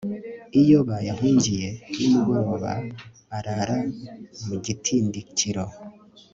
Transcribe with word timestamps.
iyo 0.61 0.79
bayahungiye 0.89 1.67
ni 1.97 2.07
mugoroba, 2.13 2.71
arara 3.37 3.77
mu 4.45 4.55
gitindikiro 4.65 5.63